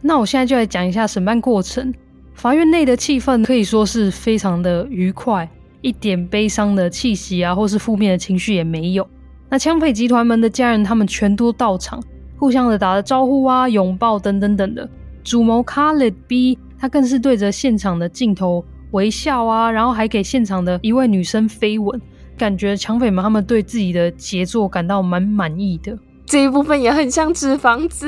[0.00, 1.94] 那我现在就来讲一下审判过程。
[2.34, 5.48] 法院内的气氛可以说是非常的愉快。
[5.86, 9.08] 一点悲伤的气息啊，或是负面的情绪也没有。
[9.48, 12.02] 那枪匪集团们的家人，他们全都到场，
[12.36, 14.88] 互相的打了招呼啊，拥抱等等等的。
[15.22, 22.00] 主谋 Khaled B，他更是对着现场的镜头微笑啊，然后还给现场的一位女生飞吻，
[22.36, 25.96] 感觉抢匪们他们对自己的杰作感到蛮满意的。
[26.24, 28.06] 这一部分也很像纸房子。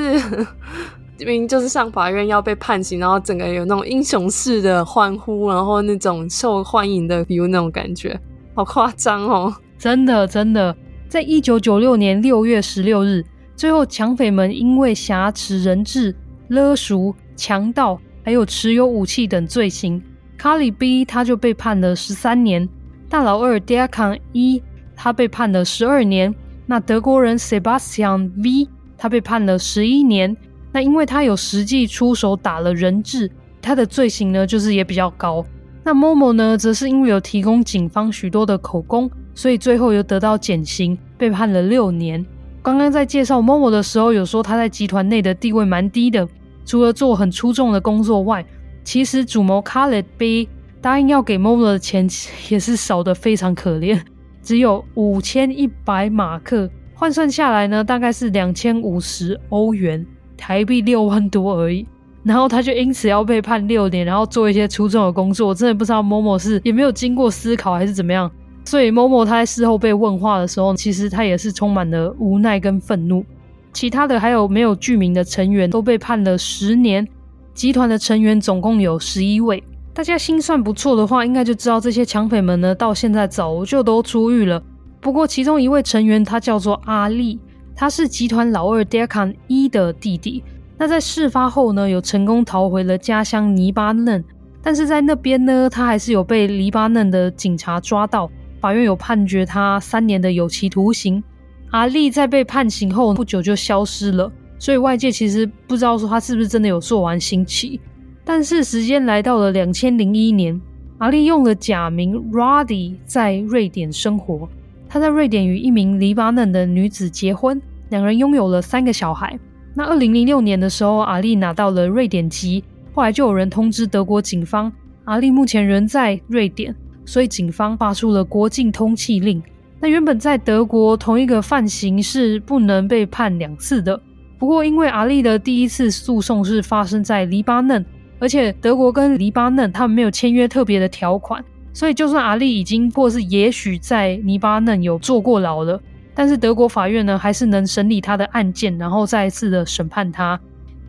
[1.25, 8.19] 明明就是上法院要被判刑，然后整个有那种英雄式的欢呼，然后那种受欢迎的 view 那种感觉，
[8.53, 9.53] 好夸张哦！
[9.77, 10.75] 真的真的，
[11.07, 13.23] 在一九九六年六月十六日，
[13.55, 16.15] 最后抢匪们因为挟持人质、
[16.47, 20.01] 勒赎、强盗，还有持有武器等罪行
[20.37, 22.67] 卡里 B 他就被判了十三年，
[23.09, 24.61] 大老二 Diakan 一
[24.95, 26.33] 他被判了十二年，
[26.65, 30.35] 那德国人 Sebastian V 他被判了十一年。
[30.71, 33.29] 那因为他有实际出手打了人质，
[33.61, 35.45] 他的罪行呢就是也比较高。
[35.83, 42.23] 那 Momo 呢，则是因为有提供警方许多的口供，所以最后又得到减刑，被判了六年。
[42.61, 46.27] 刚刚在介绍 Momo 的时候，有说他在集团内的地位蛮低的，
[46.65, 48.45] 除了做很出众的工作外，
[48.83, 50.47] 其实主谋 Khaled B
[50.81, 52.07] 答应要给 Momo 的钱
[52.49, 53.99] 也是少得非常可怜，
[54.43, 60.05] 只有五千一百马克，换算下来呢，大概是两千五十欧元。
[60.39, 61.85] 台币六万多而已，
[62.23, 65.49] 然后他就因此要被判六年，然后做一些出众的工作。
[65.49, 68.31] 我真的不知道 Momo 是也没有经过思考还是怎么样。
[68.65, 73.25] 所以 Momo 他在事后被问话的时候，其实他也是充满了无奈跟愤怒。
[73.73, 77.07] 其他的还有没有具名的成员都被判了十年。
[77.53, 79.61] 集团的成员总共有十一位。
[79.93, 84.61] 大家心算不错的话，应该就知道这些抢匪们呢，到现在早就都出狱了。
[85.01, 87.39] 不过其中一位成员他叫做阿力。
[87.79, 90.43] 他是集团老二 Diakan 一的弟弟。
[90.77, 94.21] 那在事发后呢，有成功逃回了家乡黎巴嫩，
[94.61, 101.23] 但是在那边呢，他还是有被黎巴嫩的警察抓到，法院有判决他三年的有期徒刑。
[101.69, 107.79] 阿力在被判刑后不久就消失了，所以外界其实不知道说他是不是真的有做完刑期。
[108.25, 110.59] 但是时间来到了两千零一年，
[110.97, 114.49] 阿力用了假名 Radi 在瑞典生活，
[114.89, 117.61] 他在瑞典与一名黎巴嫩的女子结婚。
[117.89, 119.37] 两人拥有了三个小孩。
[119.75, 124.71] 那二零零六年的时候，阿力拿到了瑞典籍，后来就有人通知德国警方，
[125.05, 126.75] 阿力目前人在瑞典，
[127.05, 129.41] 所以警方发出了国境通缉令。
[129.79, 133.99] 那原本在德国，同一个犯行是不能被判两次的。
[134.37, 137.85] 不过，因为阿力的第一次诉讼是发生在黎巴嫩，
[138.19, 145.81] 而且德国跟黎巴嫩他们没有签约特别的条款，所以就算阿力已经或是也许在黎巴嫩有坐过牢了，
[146.19, 150.37] 但是德国法院呢还是能审理他的案件，然后再一次的审判他。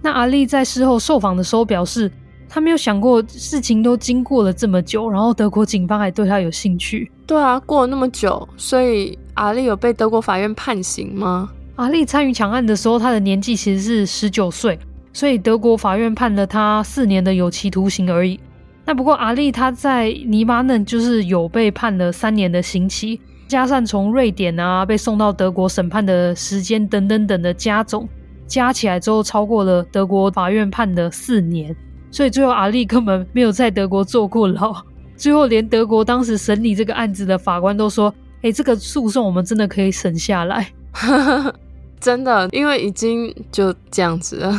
[0.03, 2.11] 那阿力在事后受访的时候表示，
[2.49, 7.09] 他没有想过事情都经过了这么久，然后德国警方还对他有兴趣。
[7.29, 11.49] 对啊，过了那么久，所以阿力有被德国法院判刑吗？
[11.77, 14.77] 阿力参与抢案的时候，他的年纪其实是十九岁，
[15.13, 18.41] 所以德国法院判了他四年的有期徒刑而已。
[18.85, 28.09] 那不过阿力他在黎巴嫩就是有被判了三年的刑期，加上从瑞典啊被送到德国审判的时间等等等的加总，
[28.47, 31.75] 加起来之后超过了德国法院判的四年，
[32.13, 34.73] 所以最后阿力根本没有在德国坐过牢。
[35.19, 40.73] 最后，连德国当时审理这个案子的法官都说：“哎，这个诉讼我们真的可以省下来。
[42.01, 44.53] ”真的，因为已经就这样子了，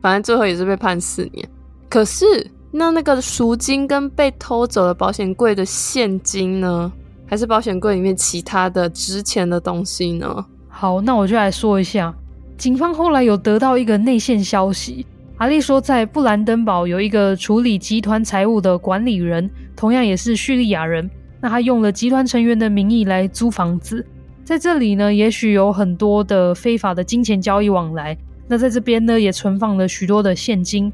[0.00, 1.48] 反正最后也是被判四年。
[1.88, 2.24] 可是，
[2.70, 6.92] 那那个赎金跟被偷走的保险柜的现金呢？
[7.26, 10.46] 还是保险柜里面其他的值钱的东西呢？
[10.68, 12.14] 好，那我就来说一下，
[12.56, 15.04] 警方后来有得到一个内线消息。
[15.38, 21.10] 阿力说，在布兰登堡有一个处理集团财务的管理人，同样也是叙利亚人。
[21.40, 24.04] 那他用了集团成员的名义来租房子，
[24.44, 28.16] 在这里呢，也许有很多的非法的金钱交易往来。
[28.48, 30.90] 那在这边呢，也存放了许多的现金。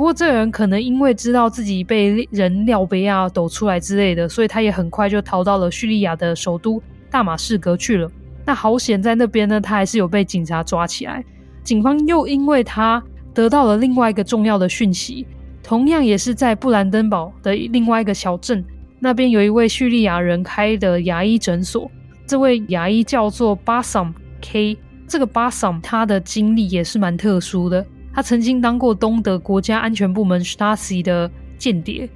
[0.00, 8.10] 不过，这个人可能因为知道自己被人料杯啊抖出来之类的，所以他也很快就逃到了叙利亚的首都大马士革去了。
[8.46, 11.22] 那好险，在那边呢，他还是有被警察抓起来。
[11.62, 13.02] 警方又因为他。
[13.34, 15.26] 得到了另外一个重要的讯息，
[15.62, 18.64] 同样也是在布兰登堡的另外一个小镇，
[18.98, 21.90] 那边有一位叙利亚人开的牙医诊所。
[22.26, 24.78] 这位牙医叫做 Bassam K。
[25.06, 32.08] 这个 Bassam 他的经历也是蛮特殊的，他曾经当过东德国家安全部门 Stasi 的间谍，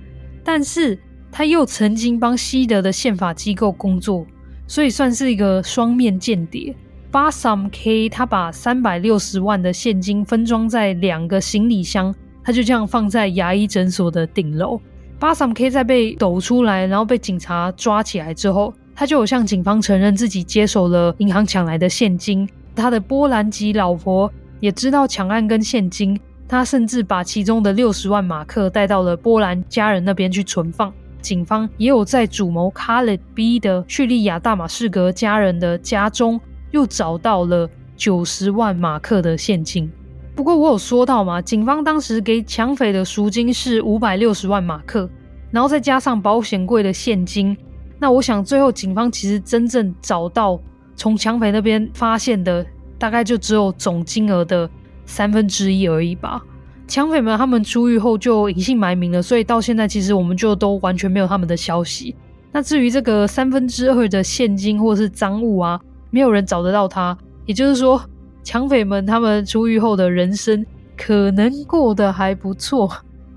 [0.43, 0.99] 但是
[1.31, 4.27] 他又曾经帮西德的宪法机构工作，
[4.67, 6.75] 所以算是一个双面间谍。
[7.13, 14.81] Bassam K，他把三百六十万的现金分装在两个行李箱，他就这样放在牙医诊所的顶楼。
[15.21, 22.49] Bassam K 在被抖出来，然后被警察抓起来之后，他就有向警方承认自己接手了银行抢来的现金。
[22.75, 24.31] 他的波兰籍老婆
[24.65, 30.91] 也知道抢案跟现金，他甚至把其中的六十万马克带到了波兰家人那边去存放。
[31.21, 36.41] 警方也有在主谋 Khaled B 的叙利亚大马士革家人的家中。
[36.71, 39.89] 又找到了九十万马克的现金，
[40.35, 45.09] 不过我有说到嘛，警方当时给抢匪的赎金是五百六十万马克，
[45.53, 47.57] 然后再加上保险柜的现金，
[48.01, 50.59] 那我想最后警方其实真正找到
[50.97, 52.67] 从抢匪那边发现的，
[53.05, 54.67] 大概就只有总金额的
[55.05, 56.43] 三分之一而已吧。
[56.89, 62.17] 抢匪们他们出狱后就隐姓埋名了，所以到现在其实我们就都完全没有他们的消息。
[62.51, 67.15] 那至于这个三分之二的现金或是赃物啊，没有人找得到他，
[67.45, 68.01] 也就是说，
[68.43, 70.65] 抢匪们他们出狱后的人生
[70.97, 72.91] 可能过得还不错。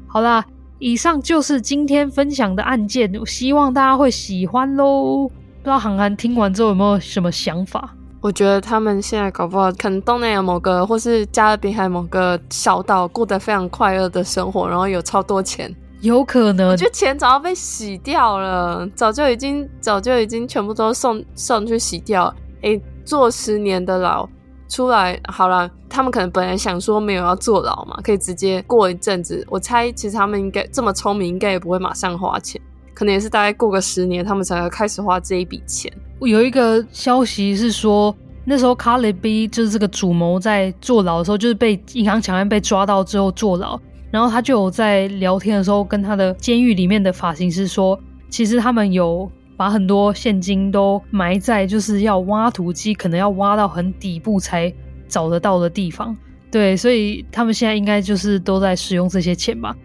[0.07, 0.45] 好啦，
[0.79, 5.27] 以上就是今天分享的案件，希望大家会喜欢喽。
[5.27, 7.96] 不知道韩寒听完之后有没有什么想法？
[8.27, 16.69] 我觉得他们现在搞不好，可能东南亚某个或是加勒比海某个小岛过得非常快乐的生活，然后有超多钱，有可能。
[16.69, 22.35] 我觉得钱早要被洗掉了，早就已经早就已经全部都送送去洗掉了。
[22.63, 24.27] 诶，坐十年的牢
[24.67, 29.41] 出来好了，他们可能本来想说没有要坐牢嘛，可以直接过一阵子。
[29.49, 32.61] 我猜其实他们应该这么聪明，应该也不会马上花钱，
[32.93, 35.89] 可能也是大概过个十年，他们才会开始花这一笔钱。
[36.21, 43.79] 有一个消息是说，那时候卡雷 B 就是这个主谋在坐牢的时候，就是被银行抢案被抓到之后坐牢，
[44.11, 47.99] 然后他就有在聊天的时候跟他的监狱里面的发型师说，
[48.29, 49.29] 其实他们有。
[49.57, 54.71] 把很多现金都埋在就是要挖土机可能要挖到很底部才
[55.07, 56.15] 找得到的地方，
[56.51, 59.75] 对，所以他们现在应该就是都在使用这些钱吧。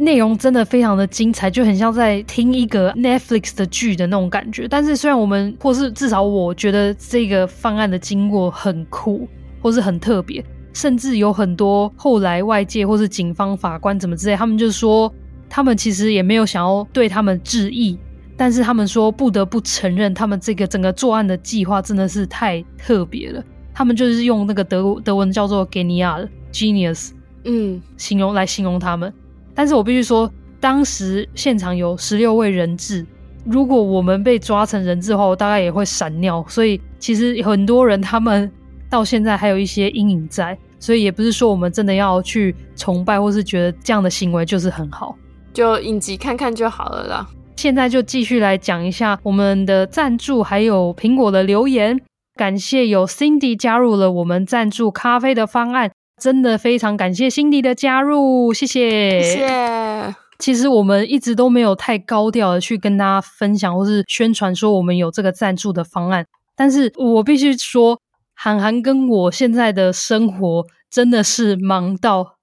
[0.00, 4.66] 内容真的非常的精彩，就很像在听一个 Netflix 的剧的那种感觉。
[4.66, 9.28] 但是虽然我们或是至少我觉得这个犯案的经过很酷，
[9.60, 10.42] 或是很特别，
[10.72, 15.12] 甚至有很多后来外界或是警方、法官怎么之类，他们就说
[15.50, 17.98] 他们其实也没有想要对他们致意。
[18.38, 23.44] 但是他们说不得不承认，他们这个整个作案的计划真的是太特别了。
[23.74, 27.10] 他们就是用那个德德文叫做 genial genius，
[27.44, 29.12] 嗯，形容来形容他们。
[29.60, 33.04] 但是我必须说，当时现场有十六位人质，
[33.44, 36.42] 如果我们被抓成人质的话，我大概也会闪尿。
[36.48, 38.50] 所以其实很多人他们
[38.88, 45.14] 到现在还有一些阴影在，所以也不是说我们真的要去崇拜，或是觉得这样的行为就是很好，
[45.52, 47.28] 就影集看看就好了啦。
[47.56, 52.00] 现在就继续来讲一下我们的赞助，还有苹果的留言。
[52.34, 55.90] 感谢有 Cindy 加入了我们赞助咖啡的方案，
[56.20, 59.22] 真的非常感谢 Cindy 的加入，谢谢。
[59.22, 60.14] 谢谢。
[60.38, 68.00] 其实我们一直都没有太高调的去跟大家分享或是宣传说我们有这个赞助的方案，但是我必须说，
[68.34, 72.36] 韩寒跟我现在的生活真的是忙到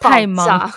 [0.00, 0.70] 太忙，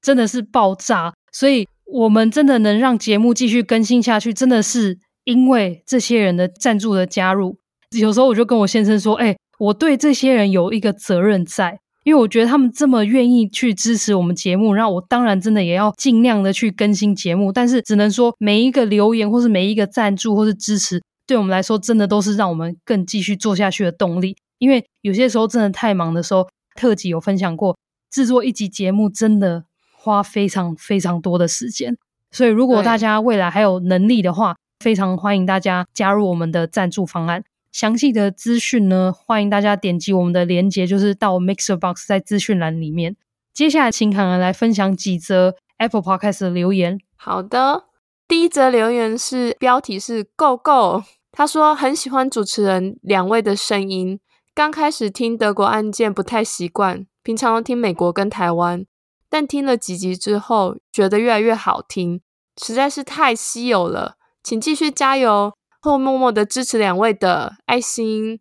[0.00, 1.66] 真的是爆炸，所以。
[1.90, 7.56] 我们真的能让节目继续更新下去，真的是因为这些人的赞助的加入。
[7.98, 17.52] 有时候我就跟我先生说：“哎，我对这些人有一个责任在，因为我觉得他们这么愿意去支持我们节目，然后我当然真的也要尽量的去更新节目。
[17.52, 24.34] 但是只能说，每一个留言或是每一个赞助或是支持，对我们来说真的都是让我们更继续做下去的动力。
[24.56, 27.76] 因为有些时候真的太忙的时候，特辑有分享过，
[28.10, 29.64] 制作一集节目真的。”
[30.00, 31.94] 花非常非常多的时间，
[32.30, 37.42] 所以如果大家未来还有能力的话，非常欢迎大家加入我们的赞助方案。
[37.78, 43.14] 详细的资讯呢，欢迎大家点击我们的链接，就是到 Mixer Box 在资讯栏里面。
[43.54, 46.98] 接下来，请侃侃来分享几则 Apple Podcast 的留言。
[47.14, 47.84] 好的，
[48.26, 54.18] 第一则留言是标题是 “Go Go”，他说很喜欢主持人两位的声音，
[54.52, 58.84] 刚开始听德国案件不太习惯，平常都听美国跟台湾。
[59.30, 62.20] 但听了几集之后，觉得越来越好听，
[62.60, 68.40] 实在是太稀有了，请继续加油，或默默的支持两位的爱心，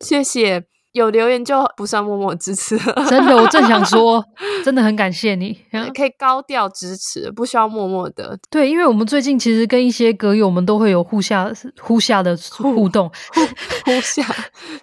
[0.00, 0.64] 谢谢。
[0.92, 4.24] 有留言就不算默默支持了，真的，我正想说，
[4.64, 5.52] 真的很感谢你，
[5.94, 8.38] 可以高调支持，不需要默默的。
[8.48, 13.42] 对，因为我们最近其实跟一些歌友，我们都会有互下互下的互动，互
[13.84, 14.24] 互下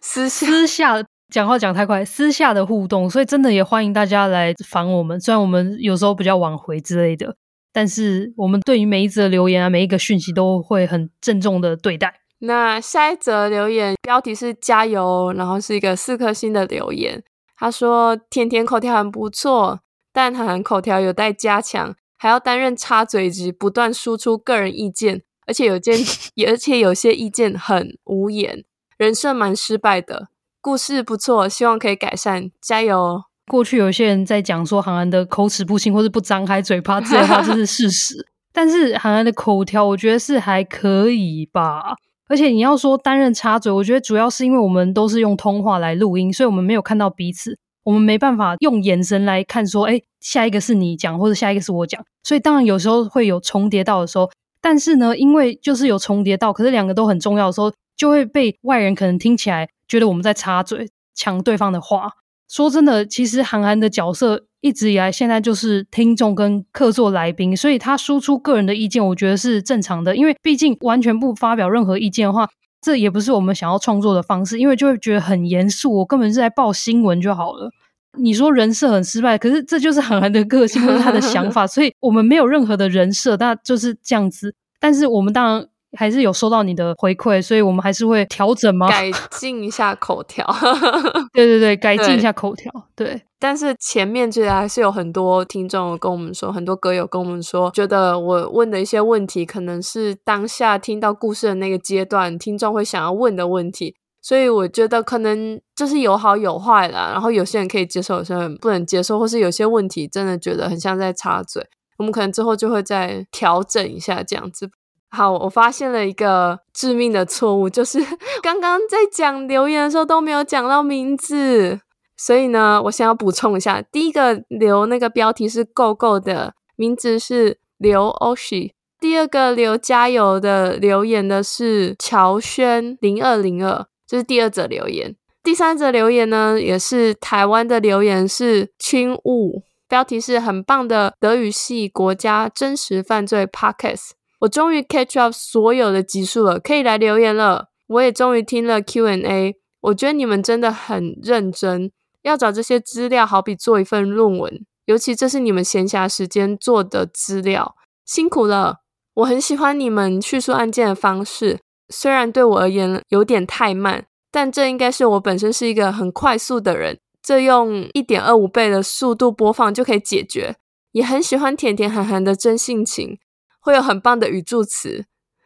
[0.02, 1.04] 私 下私下。
[1.32, 5.20] 讲话讲太快，私下的互动，所以真的也欢迎大家来烦我们。
[5.20, 7.36] 虽然我们有时候比较晚回之类的，
[7.74, 12.22] 但是我们对于每一则留言啊，每一个讯息都会很郑重的对待。
[12.40, 17.24] 那下一则留言标题是加油，然后是一个四颗星的留言。
[17.58, 19.80] 他说：“甜甜口条很不错，
[20.12, 25.98] 但韩韩口条有待加强，还要担任插嘴职，不断输出个人意见，而且有件，
[26.46, 28.66] 而且有些意见很无言，
[28.98, 30.28] 人设蛮失败的。”
[30.60, 33.24] 故事不错，希望可以改善，加油！
[33.48, 38.26] 过去有些人在讲说韩寒的口齿不清，或是不张开嘴巴这些话，这是事实。
[38.52, 41.96] 但是韩寒的口条，我觉得是还可以吧。
[42.28, 52.04] 而且你要说担任插嘴，我觉得主要是因为我们都是用通话来录音，所以我们没有看到彼此，我们没办法用眼神来看说，哎，下一个是你讲，或者下一个是我讲。
[52.24, 54.32] 所以当然有时候会有重叠到的时候，
[54.62, 59.68] 但是呢，因为就是有重叠到，可是两个都很重要的时候，就会被外人可能听起来。
[59.88, 62.14] 觉得我们在插嘴抢对方的话。
[62.54, 70.16] 说真的，其实韩寒的角色一直以来现在就是听众跟客座来宾，所以他输出个人的意见，我觉得是正常的。
[70.16, 72.48] 因为毕竟完全不发表任何意见的话，
[72.80, 75.92] 这也不是我们想要创作的方式，因为就会觉得很严肃。
[75.98, 77.72] 我根本是在报新闻就好了。
[78.20, 84.54] 你说人设很失败，可是这就是韩寒的个性或者他的想法， 所以我们没有任何的人设，那就是这样子。
[84.80, 85.68] 但是我们当然。
[85.98, 88.88] 还是有收到你的回馈，所以我们还是会调整吗？
[88.90, 90.46] 改进一下口条。
[91.34, 92.72] 对对对，改进一下口条。
[92.96, 103.96] 对，对但是前面其实还是有很多听众跟我们说，很多歌友跟我们说，觉得我问的一些问题，可能是当下听到故事的那个阶段，听众会想要问的问题。
[104.22, 107.10] 所以我觉得可能就是有好有坏啦。
[107.12, 111.62] 然后有些人可以接受，有些人不能接受，或是有些问题真的觉得很像在插嘴，
[111.98, 114.70] 我们可能之后就会再调整一下这样子。
[115.16, 118.00] 好，我发现了一个致命的错误，就是
[118.42, 121.80] 刚刚在讲留言的时候都没有讲到名字，
[122.18, 144.14] 所以呢，我想要补充一下，第一个留那个标题是 “Go Go” 的名字是刘欧许，第二个留加油的留言的是乔轩零二零二，这是第二者留言，第三者留言呢也是台湾的留言是青雾，标题是很棒的德语系国家真实犯罪 Podcast。
[144.44, 147.70] 我终于 catch up 所有的集数了，可以来留言了。
[147.88, 151.92] 我也终于听了 Q&A，我觉得你们真的很认真，
[152.24, 154.66] 要找这些资料，好比做一份论文。
[154.86, 157.76] 尤其这是你们闲暇时间做的资料，
[158.06, 158.80] 辛苦了。
[159.16, 170.56] 我很喜欢你们叙述案件的方式，虽然对我而言有点太慢，但这应该是我本身是一个很快速的人，这用一点二五倍的速度播放就可以解决。
[170.92, 173.18] 也很喜欢甜甜韩韩的真性情，
[173.64, 175.06] 会有很棒的语助词。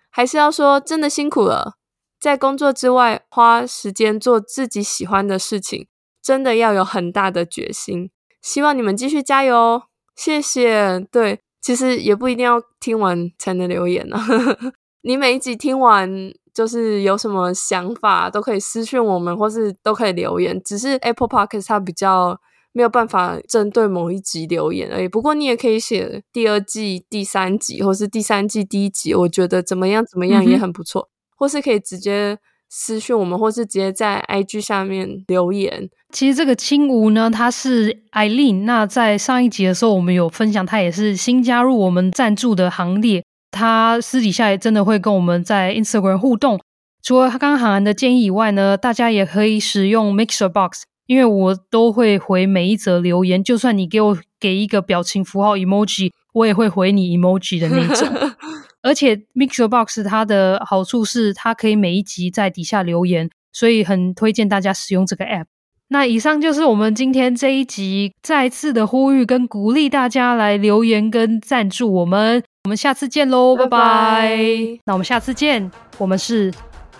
[0.10, 1.76] 还是要说，真的辛苦了，
[2.20, 5.88] 在工作之外花时间做自己喜欢的事情，
[6.22, 8.10] 真的要有很大的决心。
[8.42, 9.84] 希望你们继续加油哦，
[10.16, 11.00] 谢谢。
[11.12, 14.18] 对，其实也不一定要听完才能留言呢。
[15.04, 16.34] 你每一集听完。
[16.58, 20.60] 就是有什么想法都可以私讯我们，或是都可以留言。
[20.64, 22.42] 只是 Apple Podcast 它比较
[22.78, 25.08] 没有办法针对某一集留言而已。
[25.08, 31.02] 不过你也可以写第二季第三集，或是第三季第一集，我觉得怎么样怎么样也很不错。
[31.02, 32.38] 嗯、或是可以直接
[32.70, 35.90] 私讯我们，或是直接在 IG 下面留言。
[36.14, 38.66] 其实这个青吴呢，他是 Eileen。
[38.66, 43.24] 那在上一集的时候，我们有分享，他也是新加入我们赞助的行列。
[43.50, 46.60] 他私底下也真的会跟我们在 Instagram 互动。
[47.02, 53.44] 除了他刚刚喊完的建议以外呢，大家也可以使用 Mixer Box，因为我都会回每一则留言。
[53.44, 58.08] 就算你给我给一个表情符号 emoji，我也会回你 emoji 的那种。
[58.84, 65.46] 而且 Mixer Box 它的好处是，它可以每一集在底下留言，所以很推荐大家使用这个 App。
[65.90, 72.44] 那以上就是我们今天这一集再次的呼吁跟鼓励大家来留言跟赞助我们。
[72.66, 74.38] 我们下次见喽，拜拜。
[74.86, 76.52] 那我们下次见，我们是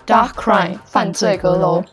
[0.06, 1.84] Dark Crime 犯罪阁楼。